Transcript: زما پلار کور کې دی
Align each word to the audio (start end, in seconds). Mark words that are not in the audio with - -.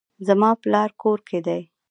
زما 0.27 0.49
پلار 0.61 0.89
کور 1.01 1.19
کې 1.27 1.39
دی 1.45 1.61